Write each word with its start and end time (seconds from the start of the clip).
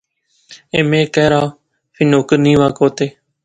ایم 0.73 0.89
اے 0.95 1.01
کیر 1.13 1.31
آ 1.39 1.43
فہ 1.93 2.03
نوکر 2.11 2.37
نی 2.43 2.53
وہا 2.59 2.69
کوتے 2.77 3.07